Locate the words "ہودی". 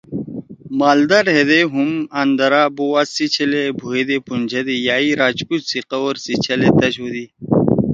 7.01-7.25